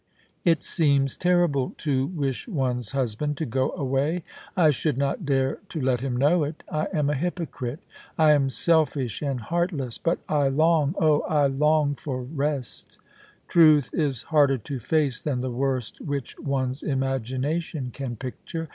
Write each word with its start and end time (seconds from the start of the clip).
It 0.43 0.63
seems 0.63 1.15
terrible 1.15 1.75
to 1.77 2.07
wish 2.07 2.47
one's 2.47 2.93
husband 2.93 3.37
to 3.37 3.45
go 3.45 3.69
away— 3.73 4.23
I 4.57 4.71
should 4.71 4.97
not 4.97 5.27
dare 5.27 5.59
to 5.69 5.79
let 5.79 5.99
him 5.99 6.17
know 6.17 6.43
it 6.43 6.63
I 6.71 6.87
am 6.91 7.07
a 7.11 7.15
hypo 7.15 7.45
crite— 7.45 7.81
I 8.17 8.31
am 8.31 8.49
selfish 8.49 9.21
and 9.21 9.39
heartless— 9.39 9.99
but 9.99 10.17
I 10.27 10.47
long— 10.47 10.95
oh! 10.99 11.19
I 11.29 11.45
long 11.45 11.93
for 11.93 12.23
rest 12.23 12.97
Truth 13.47 13.91
is 13.93 14.23
harder 14.23 14.57
to 14.57 14.79
face 14.79 15.21
than 15.21 15.41
the 15.41 15.51
worst 15.51 16.01
which 16.01 16.35
one's 16.39 16.81
imagination 16.81 17.91
can 17.93 18.15
picture. 18.15 18.69